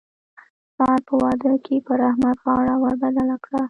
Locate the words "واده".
1.21-1.53